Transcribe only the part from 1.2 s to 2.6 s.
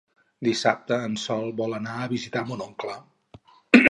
Sol vol anar a visitar